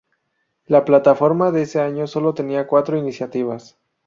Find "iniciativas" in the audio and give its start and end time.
2.97-3.77